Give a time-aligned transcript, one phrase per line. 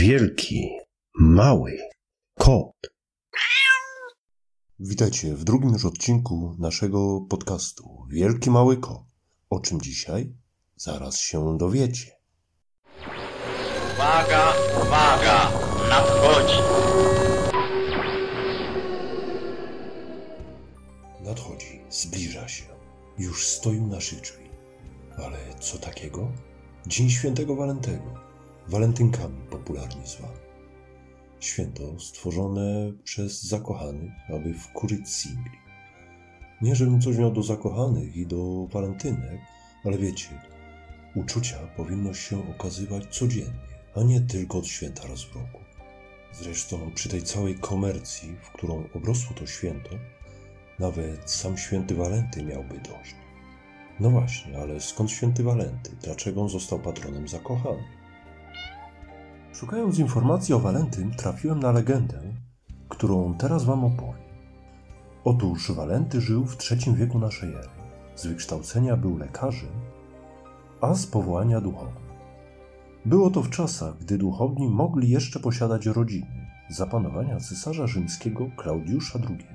[0.00, 0.70] wielki,
[1.14, 1.78] mały
[2.38, 2.76] kot.
[4.78, 9.04] Witajcie w drugim już odcinku naszego podcastu Wielki Mały Kot.
[9.50, 10.34] O czym dzisiaj?
[10.76, 12.10] Zaraz się dowiecie.
[13.94, 14.52] Uwaga,
[14.82, 15.50] uwaga,
[15.88, 16.58] nadchodzi.
[21.20, 22.64] Nadchodzi, zbliża się.
[23.18, 24.44] Już stoi u naszych drzwi.
[25.16, 26.32] Ale co takiego?
[26.86, 28.14] Dzień świętego Walentego.
[28.68, 30.38] Walentynkami popularnie zwany.
[31.40, 35.58] Święto stworzone przez zakochanych, aby wkurzyć singli.
[36.62, 39.40] Nie, żebym coś miał do zakochanych i do walentynek,
[39.84, 40.28] ale wiecie,
[41.14, 43.60] uczucia powinno się okazywać codziennie,
[43.96, 45.60] a nie tylko od święta raz w roku.
[46.32, 49.90] Zresztą przy tej całej komercji, w którą obrosło to święto,
[50.78, 53.14] nawet sam święty Walenty miałby dość.
[54.00, 55.90] No właśnie, ale skąd święty Walenty?
[56.02, 57.99] Dlaczego on został patronem zakochanych?
[59.60, 62.20] Szukając informacji o Walentym, trafiłem na legendę,
[62.88, 64.22] którą teraz wam opowiem.
[65.24, 67.68] Otóż Walenty żył w III wieku naszej ery.
[68.16, 69.70] Z wykształcenia był lekarzem,
[70.80, 72.02] a z powołania duchownym.
[73.04, 79.18] Było to w czasach, gdy duchowni mogli jeszcze posiadać rodziny, za panowania cesarza rzymskiego Klaudiusza
[79.28, 79.46] II.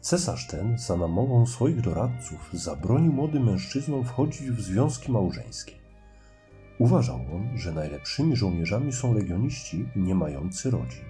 [0.00, 5.81] Cesarz ten, za namową swoich doradców, zabronił młodym mężczyznom wchodzić w związki małżeńskie.
[6.82, 11.04] Uważał on, że najlepszymi żołnierzami są legioniści nie mający rodzin.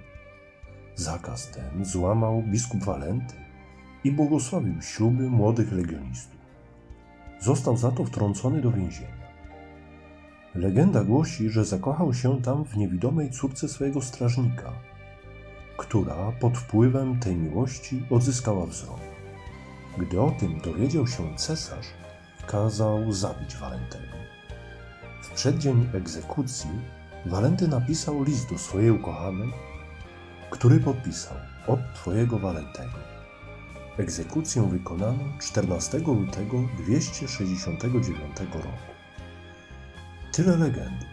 [0.95, 3.35] Zakaz ten złamał biskup Walenty
[4.05, 6.41] i błogosławił śluby młodych legionistów.
[7.41, 9.29] Został za to wtrącony do więzienia.
[10.55, 14.73] Legenda głosi, że zakochał się tam w niewidomej córce swojego strażnika,
[15.77, 19.01] która pod wpływem tej miłości odzyskała wzrok.
[19.99, 21.87] Gdy o tym dowiedział się cesarz,
[22.47, 24.22] kazał zabić Walentego.
[25.33, 26.71] W przeddzień egzekucji
[27.27, 29.53] Walenty napisał list do swojej ukochanej,
[30.51, 32.99] który podpisał od Twojego Walentego.
[33.99, 38.69] Egzekucję wykonano 14 lutego 269 roku.
[40.33, 41.07] Tyle legendy.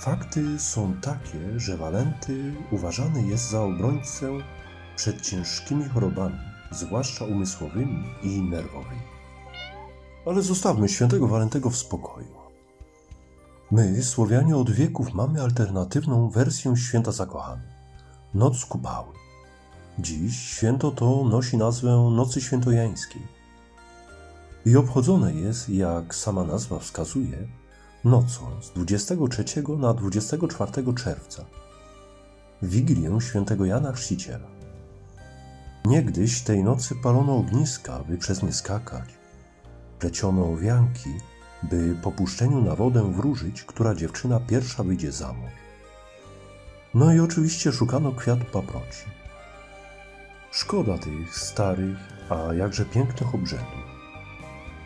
[0.00, 4.38] Fakty są takie, że Walenty uważany jest za obrońcę
[4.96, 6.38] przed ciężkimi chorobami,
[6.70, 9.02] zwłaszcza umysłowymi i nerwowymi.
[10.26, 12.45] Ale zostawmy świętego Walentego w spokoju.
[13.70, 17.76] My, Słowianie, od wieków mamy alternatywną wersję święta zakochanych
[18.34, 19.12] Noc Kupały.
[19.98, 23.22] Dziś święto to nosi nazwę Nocy Świętojańskiej
[24.66, 27.48] i obchodzone jest, jak sama nazwa wskazuje,
[28.04, 29.44] nocą z 23
[29.78, 31.44] na 24 czerwca,
[32.62, 34.48] Wigilię świętego Jana Chrzciciela.
[35.84, 39.08] Niegdyś tej nocy palono ogniska, by przez nie skakać,
[39.98, 41.10] pleciono wianki,
[41.62, 45.52] by po puszczeniu na wodę wróżyć, która dziewczyna pierwsza wyjdzie za mąż.
[46.94, 49.04] No i oczywiście szukano kwiatu paproci.
[50.50, 51.98] Szkoda tych starych,
[52.30, 53.86] a jakże pięknych obrzędów.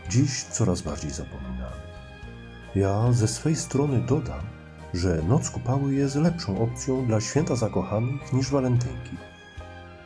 [0.08, 1.80] Dziś coraz bardziej zapominamy.
[2.74, 4.40] Ja ze swej strony dodam,
[4.94, 9.16] że noc kupały jest lepszą opcją dla święta zakochanych niż walentynki.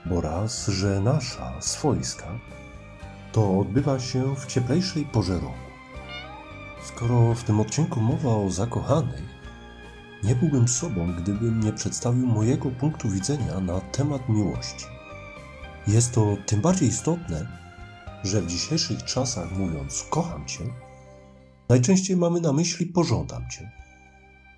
[0.07, 2.27] Bo raz, że nasza, swojska,
[3.33, 5.74] to odbywa się w cieplejszej porze roku.
[6.97, 9.23] Skoro w tym odcinku mowa o zakochanych,
[10.25, 14.87] nie byłbym sobą, gdybym nie przedstawił mojego punktu widzenia na temat miłości.
[15.87, 17.47] Jest to tym bardziej istotne,
[18.25, 20.65] że w dzisiejszych czasach mówiąc kocham cię,
[21.69, 23.71] najczęściej mamy na myśli pożądam cię.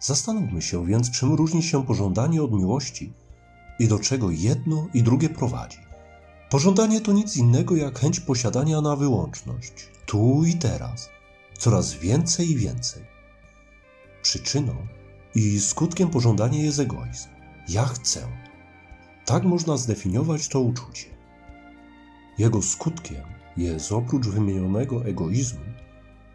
[0.01, 3.13] Zastanówmy się więc, czym różni się pożądanie od miłości
[3.79, 5.79] i do czego jedno i drugie prowadzi.
[6.51, 11.16] Pożądanie to nic innego jak chęć posiadania na wyłączność, tu i teraz,
[11.57, 13.03] coraz więcej i więcej.
[14.23, 14.77] Przyczyną
[15.35, 17.29] i skutkiem pożądania jest egoizm.
[17.69, 18.27] Ja chcę.
[19.25, 21.07] Tak można zdefiniować to uczucie.
[22.39, 23.25] Jego skutkiem
[23.57, 25.61] jest oprócz wymienionego egoizmu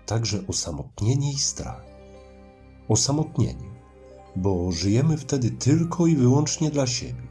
[0.05, 1.85] także osamotnienie i strach.
[2.87, 3.69] Osamotnienie,
[4.35, 7.27] bo żyjemy wtedy tylko i wyłącznie dla siebie,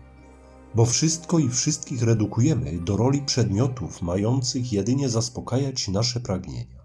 [0.74, 6.79] bo wszystko i wszystkich redukujemy do roli przedmiotów mających jedynie zaspokajać nasze pragnienia.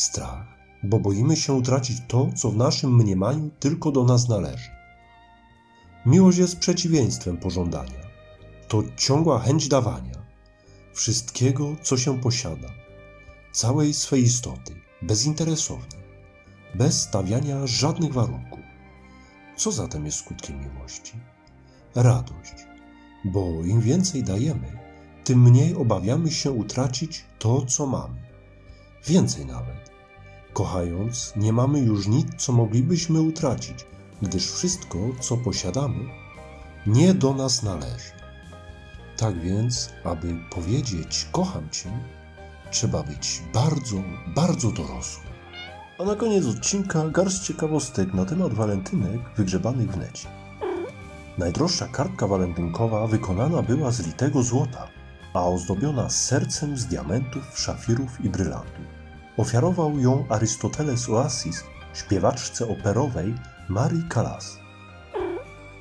[0.00, 0.46] Strach,
[0.82, 4.70] bo boimy się utracić to, co w naszym mniemaniu tylko do nas należy.
[6.06, 8.00] Miłość jest przeciwieństwem pożądania.
[8.68, 10.22] To ciągła chęć dawania
[10.92, 12.68] wszystkiego, co się posiada,
[13.52, 15.98] całej swej istoty, bezinteresownie,
[16.74, 18.60] bez stawiania żadnych warunków.
[19.56, 21.12] Co zatem jest skutkiem miłości?
[21.94, 22.54] Radość,
[23.24, 24.78] bo im więcej dajemy,
[25.24, 28.30] tym mniej obawiamy się utracić to, co mamy.
[29.06, 29.89] Więcej nawet.
[30.52, 33.86] Kochając, nie mamy już nic, co moglibyśmy utracić,
[34.22, 36.04] gdyż wszystko, co posiadamy,
[36.86, 38.10] nie do nas należy.
[39.16, 41.90] Tak więc, aby powiedzieć kocham Cię,
[42.70, 43.96] trzeba być bardzo,
[44.34, 45.26] bardzo dorosłym.
[45.98, 50.28] A na koniec odcinka garść ciekawostek na temat walentynek wygrzebanych w necie.
[51.38, 54.88] Najdroższa kartka walentynkowa wykonana była z litego złota,
[55.34, 58.99] a ozdobiona sercem z diamentów, szafirów i brylantów.
[59.36, 63.34] Ofiarował ją Arystoteles Oasis śpiewaczce operowej
[63.68, 64.58] Marii Callas.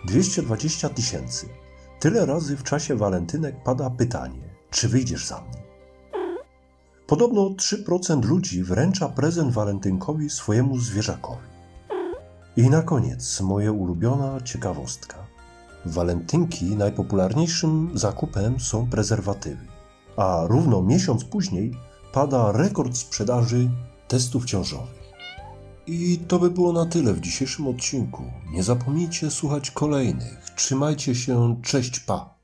[0.06, 1.50] 220 tysięcy.
[2.00, 4.42] Tyle razy w czasie walentynek pada pytanie,
[4.72, 5.60] czy wyjdziesz za mnie?
[7.08, 11.48] Podobno 3% ludzi wręcza prezent walentynkowi swojemu zwierzakowi.
[12.58, 15.16] I na koniec moja ulubiona ciekawostka.
[15.86, 19.66] W walentynki najpopularniejszym zakupem są prezerwatywy,
[20.18, 21.72] a równo miesiąc później
[22.12, 23.70] pada rekord sprzedaży
[24.08, 25.00] testów ciążowych.
[25.88, 28.24] I to by było na tyle w dzisiejszym odcinku.
[28.52, 30.50] Nie zapomnijcie słuchać kolejnych.
[30.56, 32.39] Trzymajcie się, cześć pa!